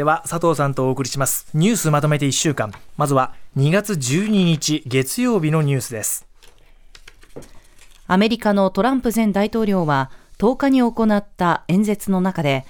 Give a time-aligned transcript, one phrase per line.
[0.00, 1.46] では佐藤さんとお送りします。
[1.52, 2.72] ニュースまとめて1週間。
[2.96, 6.26] まずは2月12日月曜日のニュースです。
[8.06, 12.64] アメリカのトランプ前大統領は10日に行った演説の中で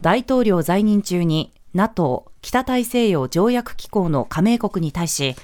[0.00, 5.36] 大統領在任中に NATO 北大西洋条約機構の加盟国に対し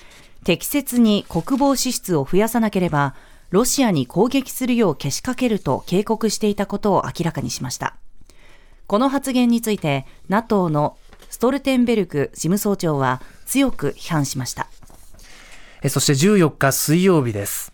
[0.42, 3.14] 適切に国防支出を増やさなければ
[3.50, 7.94] ロシアに攻撃するようけしかけると警告していたことを明らかにしました。
[8.86, 10.96] この発言について NATO の
[11.28, 14.68] ストルテンベルク事務総長は強く批判しました。
[15.88, 17.72] そして14日水曜日です。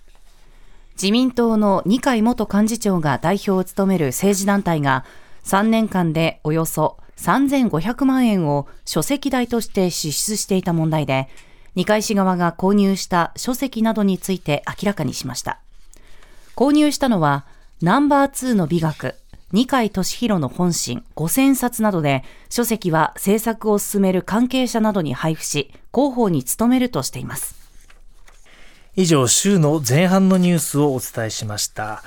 [0.94, 5.04] 自民党の二階元幹事長が代表を務める政治団体が
[5.44, 11.28] 3年間でおよそ3500万円を書籍代として支出していた問題で
[11.74, 15.60] 二階氏側が購入した書籍などについて明らかにしました。
[16.54, 17.46] 購入したのは
[17.80, 19.14] ナンバー2の美学
[19.52, 27.54] 二階俊博の本心5000冊などで書籍は制作を進める関係者などに配布し広報に努めるとしています。
[28.96, 32.02] 以上週の前半のニュースをお伝えしました。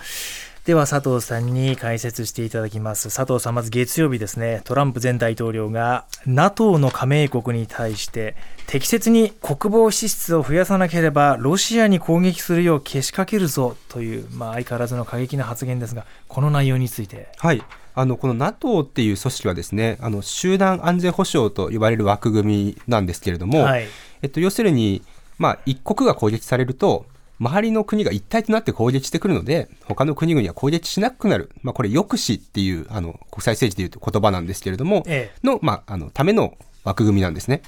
[0.66, 3.16] では佐藤さんに解説していただきます。
[3.16, 4.62] 佐藤さんまず月曜日ですね。
[4.64, 8.36] トランプ前大統領が NATO の加盟国に対して
[8.66, 17.28] 適切に国防支出を増やさなければロシアに攻撃するようけしかけるぞという、まあ、相変わらずの過激な発言ですがこの内容について。
[17.38, 17.64] はい。
[17.94, 23.88] あのこの NATO っていう組織はですねあの集団安全保障と呼ばれる枠組みなんですけれども、はい、
[24.24, 25.04] えっと、要するに、
[25.38, 27.06] まあ、一国が攻撃されると
[27.40, 31.52] 周りの国が一体となって攻撃してくるので、他の国々は攻撃しなくなる。
[31.64, 37.62] まあ、これ、抑止っていう、あの、国際政治でいうと言葉なんですけれども、ええ、の、まあ、あの、ための枠組みなんですね。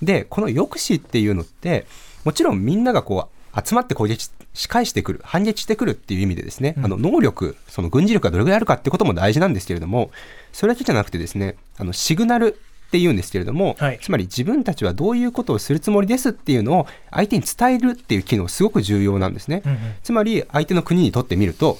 [0.00, 1.86] で、この抑止っていうのって、
[2.24, 10.10] もちろんみんながこう、集まって攻撃し返してくる、反撃してくるっていう意味でですね、うん、あの、能力、その軍事力がどれぐらいあるかってことも大事なんですけれども、
[10.52, 12.58] それだけじゃなくてですね、あの、シグナル
[12.92, 19.62] って言うんですけれども、はい、つまり自分たちはどういうことをするつもりですっていうのを相手に伝えるっていう機能すごく重要なんですね。
[19.64, 21.78] うんうん、つまり相手の国にとってみると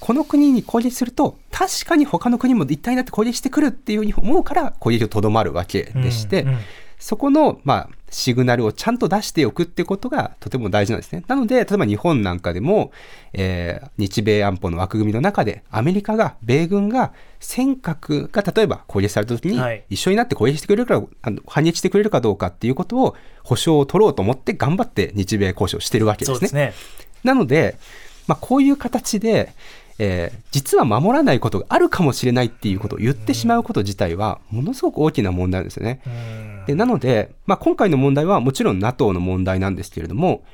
[0.00, 6.58] この国に攻撃すると確かに他の国も一体になって攻撃してくるっていうふうに思うから攻撃をとどまるわけでして、うんうん、
[6.98, 11.24] そこの、まあ、シグナルをちゃんと出しておくってことがとても大事なんですね。
[11.28, 12.92] なので、例えば日本なんかでも、
[13.32, 26.48] えー、日米安保の枠組みの中で、アメリカが、米軍が、尖閣が例えば攻撃された時に、一緒になって攻撃してくれるか、はい、あの反撃してくれるかどうかっていうことを、保証を取ろうと思って頑張って日米交渉してるわけですね。
[26.48, 26.74] すね
[27.24, 27.76] なので、
[28.26, 29.52] まあ、こういう形で、
[30.02, 36.00] えー、実は守らないことがあるかもしれないっていうことを言ってしまうこと自体は、ものすごく大きな問題なんですよね。
[36.70, 40.44] でなので、まあ、今回の問題はもちろん NATO の問題なんですけれども、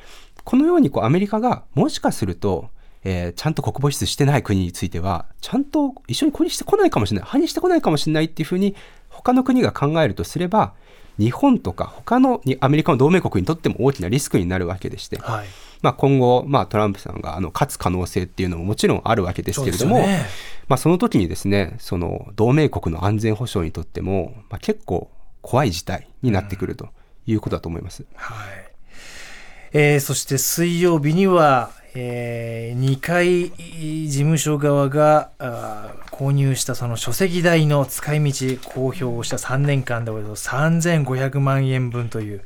[0.45, 2.71] このようにこうアメリカがもしかすると、
[3.05, 8.75] えー、ちゃんと国防支出してない国については、ちゃんと一緒に攻撃してこないかもしれない、反撃してこないかもしれないっていうふうに、
[9.11, 10.73] 他の国が考えるとすれば、
[11.19, 15.47] 日本とか他のアメリカの同盟国にとっても大きなリスクになるわけでして、はい、
[15.83, 20.27] まあ、今後、まあ、トランプさんがあの勝つ可能性っていうのももちろんあるわけですけれども、そ、ね,、
[20.69, 25.11] まあ、その時にですねその同盟国の安全保障にとっても、まあ、結構
[25.47, 26.89] 怖い事態になってくると
[27.25, 28.03] いうことだと思います。
[28.03, 28.49] うん、はい
[29.73, 33.51] えー、そして水曜日には、えー、2階
[34.09, 42.43] 事務所側があ購入したその書籍代の使い道公表をした3年間でおよそ3500万円分という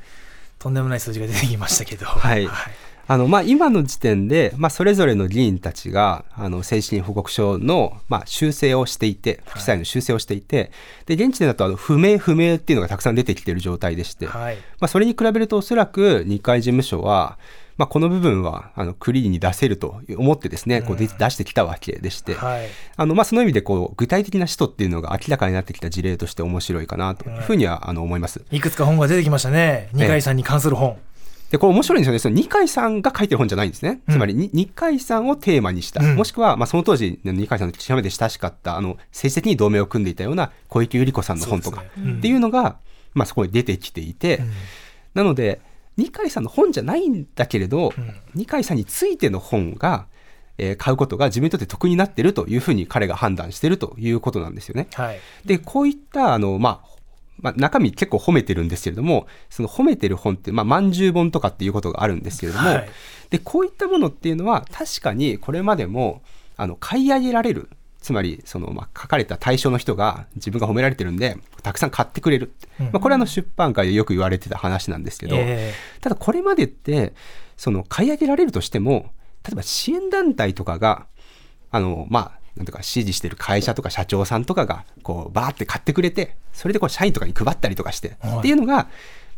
[0.59, 2.05] とんでもない数字が出てきましたけど。
[2.05, 2.73] はい、はい
[3.11, 17.37] あの、まあ、今の時点で、まあ、それぞれの議員たちが、あの、精神報告書の、まあ、修正をしていて、不記載の修正をしていて、はい、で、現地でだと、あの、不明不明っていうのがたくさん出てきている状態でして、はい、まあ、それに比べると、おそらく、日会事務所は、
[17.77, 28.45] まあ、この部分はあのクリーンに出せると思ってですね、こう出してきたわけでして、はい、あのまあ、その意味でこう具体的な使途っていうのが明らかになってきた事例として面白いかなというふうにはあの思います。
[28.51, 30.99] いくつか本が出てきましたね、二階さんに関する本。
[31.51, 32.19] で、これ面白いんですよね。
[32.21, 34.01] その二階さんが書いてる本じゃないんですね。
[34.09, 36.03] つまり、二階さんをテーマにした。
[36.03, 42.75] うん、もしくは、まあ、その当時、二階さんの極めて親しかった、あの、政治的に同盟を組んでいたような小池百合子さんの本とか、っていうのが、ねうん、
[43.15, 44.51] まあ、そこに出てきていて、うん、
[45.15, 45.61] なので、
[45.97, 47.93] 二階さんの本じゃないんだけれど、
[48.35, 50.07] 二階さんについての本が、
[50.57, 54.89] えー、買うことが自分にとって得になっているというふうに彼が判断しているということなんですよね。
[54.93, 56.90] はい、で、こういったあの、まあ、
[57.41, 62.89] まあ、中身結構褒めてるんですけれども、その褒めてる本って、まあ、まんじゅう本とかっていうことがあるんですけれども、はい、
[63.31, 66.23] で、こういったものっていうのは、確かにこれまでも、
[66.57, 67.71] あの、買い上げられる。
[68.01, 72.55] つまり、その、まあ、書かれた対象の人が自分が褒められてるんで、たくさん買ってくれる。
[72.81, 77.13] うん、まあ、これはの出版界でよく言われてた話なんですけど、えー、ただこれまでって、
[77.59, 79.11] その、買い上げられるとしても、
[79.45, 81.07] 例えば支援団体とかが、
[81.71, 88.89] あの、まあ、なんとか指示してる会社とか社長さんとかがこうバーって買ってくれてそれでこう社員とかに配ったりとかして、はい、っていうのが、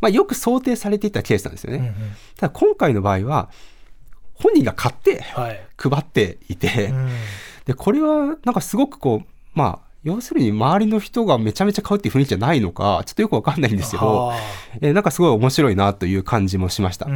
[0.01, 1.77] まあ、よく想定されていたケースなんですよね。
[1.77, 1.93] うんうん、
[2.37, 3.49] ただ今回の場合は
[4.33, 7.09] 本人が買って配っていて、はいうん、
[7.65, 14.33] でこれはなんかすごくこうまあ要するに周りの人がめちゃめちゃ買うっていう雰囲気じゃないのか、ちょっとよくわかんないんですけど、
[14.81, 17.07] えー、なんかすごい面白いなという感じもしました。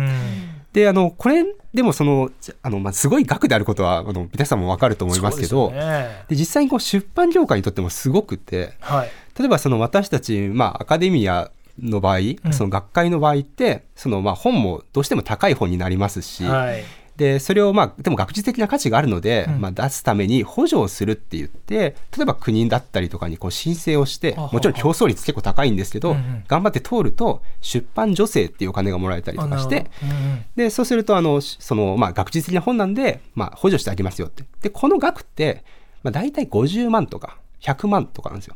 [0.74, 2.30] で、あの、これ、でもその、
[2.62, 16.84] あの、まあ、すごい額であることは、あの、皆さんもわかると思いますけど、で、ね、実際にこう出版業界にとってもすごくて、はい、例えばその私たち、まあ、アカデミアの場合、うん、その学会の場合って、そのまあ本もどうしても高い本になりますし、はい、
[17.18, 34.44] で、それをまあ、でも学術的な価値があるので、うん、まあ出すために補助をするって言って、例えば国だったりとかにこう申請をして、もちろん競争率結構高いんですけど、うんうん、頑張って通ると、出版助成っていうお金がもらえたりとかして、うんうん、で、そうすると、あの、その、まあ学術的な本なんで、まあ補助してあげますよって。
[34.62, 35.64] で、この額って、
[36.04, 38.56] まあ大体50万とか、100万とかなんですよ。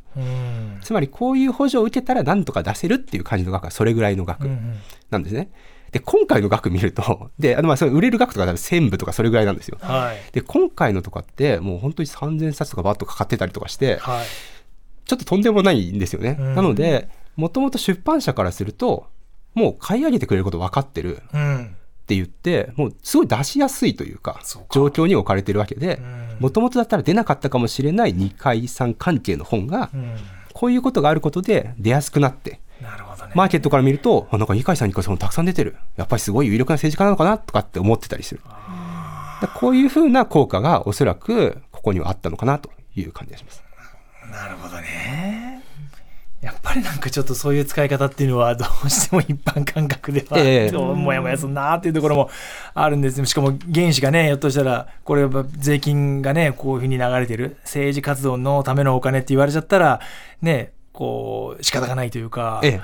[0.84, 4.48] つまりこういう補助を受けたらなんとか出せるっていう感じの額がそれぐらいの額
[5.10, 5.40] なんですね。
[5.40, 5.50] うんうん
[5.92, 9.78] で、今回の額見ると、 で、あの、まあ、それ売れる額とか1000部とかそれぐらいなんですよ。
[9.82, 14.26] はい、で、今回のとかって、もう本当に3000冊とかバッとかかってたりとかして、はい、
[15.06, 16.38] ちょっととんでもないんですよね。
[16.40, 19.08] うん、なので、もともと出版社からすると、
[19.54, 21.22] もう買い上げてくれること分かってる。
[22.02, 26.02] って言って、もうすごい出しやすいというか、状況に置かれてるわけで、
[26.40, 29.90] もともとだったら出なかったかもしれない2回3関係の本が、
[30.54, 35.76] こういうことがあることで出やすくなって、なるほどね、マーケットから見ると、なんか二階さん、二階さんたくさん出てる。
[35.98, 38.42] やっぱりすごい有力な政治家なのかなとかって思ってたりする。
[39.56, 43.64] こういうふうな効果がおそらくここにはあったのかなという感じがします。
[44.32, 45.62] なるほどね。
[46.42, 52.32] やっぱりなんかちょっとそういう使い方っていうのはどうしても一般感覚では、えー、もやもやすんなっていうところも
[52.74, 60.02] あるんですしかも原資がねひょっとしたらこれは税金がねこういうふうに流れてる政治活動のためのお金って言われちゃったら
[60.42, 62.82] ねこう仕方がないというか、ええ、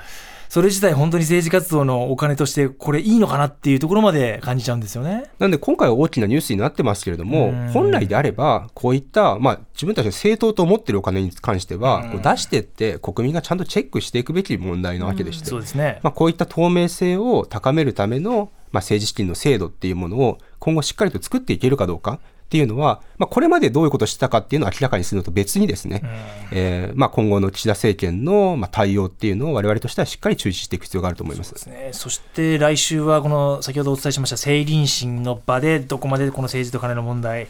[0.48, 5.30] それ自体本当に政治活動のお金としてこれいいのかなっていうところまで感じちゃうんですよね。
[5.38, 16.00] なんで今回は大きなニュースになってますけれども、本来であればこういった、まあ、自分たちの正当と思ってるお金に関しては、こう出してって国民がちゃんとチェックしていくべき問題なわけでして、そうですね。
[16.02, 22.20] まあ、こういった透明性を高めるための、まあ、政治資金の制度っていうものを今後しっかりと作っていけるかどうか。
[22.48, 26.00] っていうのは、まあ、これまでどういうことをしてたかっていうのを明らかにするのと別にですね、
[26.50, 31.52] えーまあ、今後の岸田政権のまあ対応っていうのを我々としてはしっかり注視していく必要があると思います。
[31.56, 37.48] そね、そして来週はこの先ほどお伝えしました政倫審の場でどこまでこの政治と金の問題、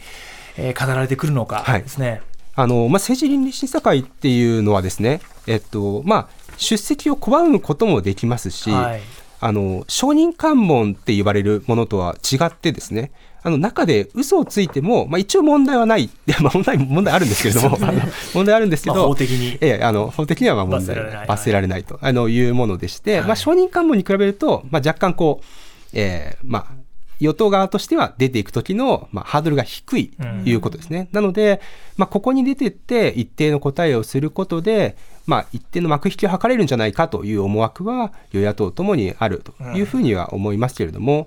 [0.57, 2.11] えー、語られてくるのかですね。
[2.11, 2.23] はい
[2.57, 9.01] あのまあ、政治倫理審査会っていうのはですね、えっとまあ、出席を拒むこともできますし、はい、
[9.39, 13.13] あの証人喚問って言われるものとは違ってですね
[13.43, 17.79] あの中で嘘をついても、まあ、一応問題はない、まあ、問題問題あるんですけれども、
[18.35, 21.85] 問題あるんですけど、法的に、ええ、あの法的にはまあ問題罰せられない。
[21.85, 21.99] と。
[22.01, 25.47] あのいうものでして、はい、まあ、証人喚問に比べると、まあ、若干こう、
[25.93, 26.73] えーまあ、
[27.21, 31.09] 与党側としては出ていく時の、まあ、ハードルが低いということですね。
[31.13, 31.61] うん、なので、
[31.97, 34.97] まあ、ここに出てって一定の答えをすることで、
[35.27, 41.27] まあ、一定の幕引きを図れるんじゃないかという思惑は与野党ともにあるというふうには思いますけれども、うんっ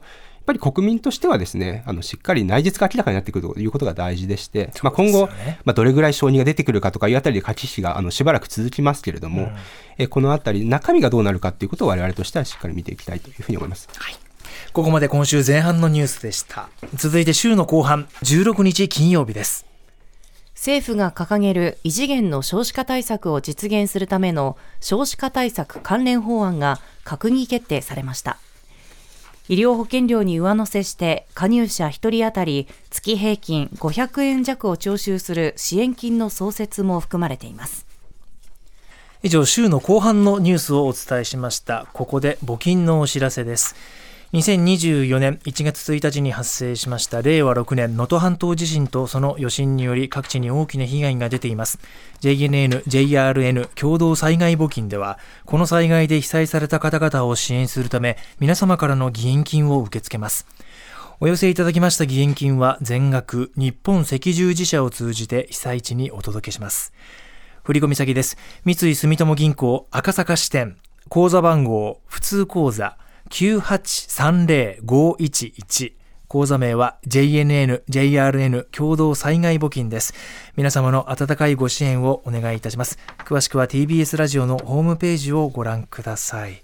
[0.51, 5.27] ぱり国民としてはですね、あのしっかり内実が明らかになってくるということが大事でして、ね、まあ、今後、
[5.63, 9.51] まあ、どれぐらい承認が出てくるかとかいうあたりで駆け引きがあのしばらく続きますけれども、うん、
[9.97, 13.87] えこのあたり、中身がどうなるかということを我々としてはしっかり見ていきたいというふうに思います。
[13.95, 14.15] はい
[14.73, 16.69] ここまで今週前半のニュースでした。
[16.95, 19.65] 続いて週の後半、16日金曜日です。
[20.55, 28.37] 政府が掲げる異次元の少子化対策を実現するための少子化対策関連法案が閣議決定されました。
[29.49, 37.85] 医療保険料に上乗せして加入者1人当たり月平均500円弱を徴収する支援金の創設も含まれています。
[39.23, 41.85] 以上週の後半のニュースをお伝えしました。
[41.93, 43.75] ここで募金のお知らせです。
[44.33, 47.21] 2024年1月1日に発生しました。
[47.21, 51.79] 令和6年能登半島地震とその余震により各地に大きな被害が出ています。
[52.21, 60.47] JNN、JRN 共同災害募金ではこの災害で被災された方々を支援するため皆様からの義援金を受け付けます。
[61.19, 66.93] お寄せいただきました義援金は全額日本赤十字社を通じて被災地にお届けします。
[67.63, 68.37] 振込先です。
[68.63, 70.77] 三井住友銀行赤坂支店
[71.09, 72.97] 口座番号普通口座
[73.31, 75.93] 9830-511
[76.27, 80.13] 口座名は JNN、JRN 共同災害募金です。
[80.55, 82.99] 皆様の温かいご支援をお願いいたします。
[83.25, 86.63] 詳しくは TBS ラジオのホームページをご覧ください。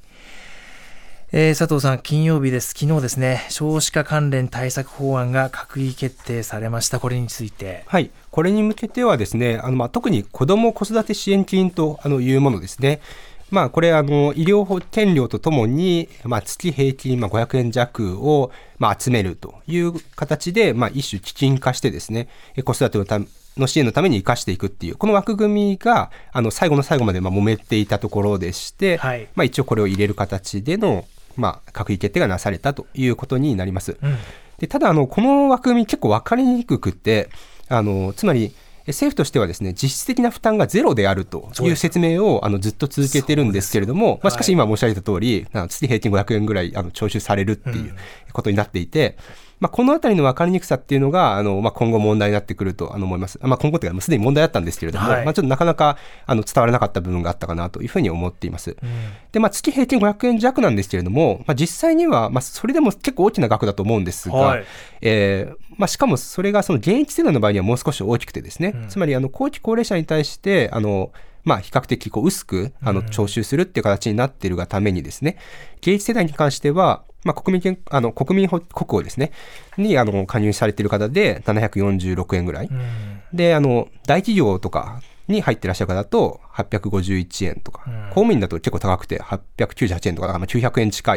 [1.33, 2.69] えー、佐藤さん、金曜日です。
[2.69, 7.01] 昨日ですね、少子化関連対策法案が閣議決定されました。
[7.01, 7.83] これについて。
[7.87, 8.11] はい。
[8.31, 13.01] これに向けてはですね、あの、まあ、特に子ども子育て支援金とあのいうものですね。
[13.49, 22.27] まあ、これあの、医療保険料とともに、まあ、月平均まあ500円弱をまあ集めるという形で、まあ、一種基金化してですね、
[22.63, 23.27] 子育てのため
[23.57, 33.97] の支援のために生かしていくっていう、この枠組みが、あの、最後の最後までまあ揉めていたところでして、はい、まあ、一応これを入れる形での、まあ、閣議決定がなされたということになります。
[34.01, 34.17] うん、
[34.59, 37.29] でただあの、この枠組み結構分かりにくくて、
[37.69, 38.53] あのつまり、
[38.87, 41.71] 政府としてはですね実質的な負担がゼロであるとい。
[41.71, 47.95] う説明をあのずっと続けてるんですけれども、まあ、しかし今申し上げた通り、月平均500円ぐらいあの徴収されるっていう
[48.33, 49.17] ことになっていて、
[49.59, 53.39] まあ、このあたりの分かりにくさっていうのが、あの、まあ、今後問題になってくると思います。
[53.41, 55.97] まあ、今後というか、すでに問題だったんですけれども、はい、まあ、ちょっとなかなか、
[56.27, 58.71] あの、伝わらなかった部分があったかなというふうに思っています。
[58.71, 58.89] うん、
[59.31, 64.65] で、まあ、月平均500円弱なんですけれども、まあ、実際には、まあ、それでも結構大きな額だと思うんですが、はい、
[65.01, 71.11] えー、まあ、しかもそれがその現役世代の場合にはもう少し大きくてですね、うん、つまり、あの、後期高齢者に対して、あの、
[71.47, 75.37] まあ、比較的こう薄くあの徴収するっていう形になっているがためにですね、
[75.77, 79.31] 現役世代に関しては、まあ、国民あの国民国庫ですね、
[79.77, 82.67] にあの加入されている方で746円ぐらい。
[82.67, 91.15] うん、で、あの、大企業とかに入ってらっしゃる方だと851円とか、うん、公務員だと結構高くて898円とか、まあ、900円近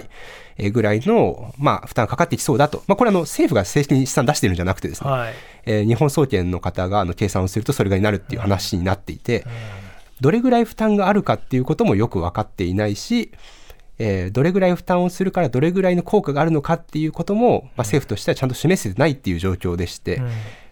[0.59, 2.83] いぐらいの、まあ、負担がかかってきそうだと。
[2.87, 5.35] まあ、これはあの政府が正式に試算出してるんじゃなくてですね、はい、
[5.65, 9.51] えー、日本総研の方があの計算をするとそれがになるっていう話になっていて、うん、
[10.21, 13.33] どれぐらい負担があるかっていうこともよく分かっていないし、
[13.99, 20.25] えー、どれぐらい負担をするからどれぐらいの効果があるのかっていうことも、まあ、政府としてはちゃんと示せてないっていう状況でして、うん、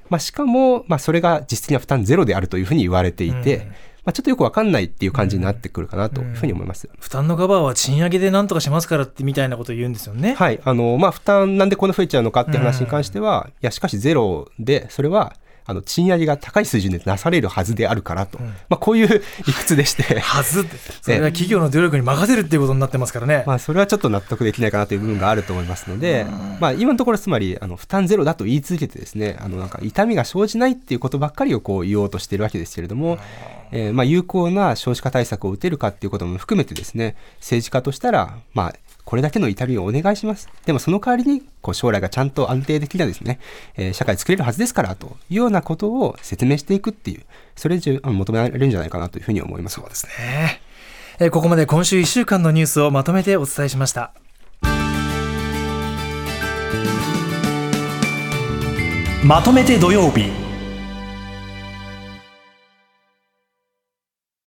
[0.09, 3.75] まあ、しかも、まあ、それが実質的な負担ゼロであるというふうに言われていて、うん、ま
[4.07, 6.89] あ、ちょっとよくわかんないっていう感じになってくるかなというふうに思います。
[6.99, 10.33] 負担のカバーは賃上げでなんとかしますからってみたいなことを言うんですよね。
[10.33, 10.59] はい。
[10.65, 15.35] あの、まあ、負担なんでこんな増えちゃうのかっていう話に関しては、いや、しかしゼロで、それは、
[15.69, 20.19] あの賃上げが高い水準でなされるはずであるからと、うん、まあ、こういう理屈でして。
[20.19, 20.65] はず
[21.03, 26.25] それは企業の努力に任せるっていうことになってますからね、まあ、それはちょっと納得できないかなという部分があると思いますので、
[26.59, 33.19] まあ、今のところつまりあの負担ゼロだと言い続けてですねあのなんか痛みが生じないっていうことばっかりをこう言おうとしているわけですけれども、
[33.71, 38.75] えー、まあ有効な少子化対策を打てるかっていうことも含めてですね政治家としたらまあ
[39.09, 40.51] これだけの痛みをお願いします。
[40.67, 43.41] でもその代わりに、こう将来がちゃんと安定的なですね、
[43.75, 47.23] えー、社会作れるはずですから、というようなことを説明していくっていう、
[47.57, 49.77] それ以上求められるんじゃないかなというふうに思います。
[49.77, 50.61] そうですね。
[51.21, 54.13] えー、ここまで今週1週間のニュースをまとめてお伝えしました。
[59.25, 60.48] まとめて土曜日。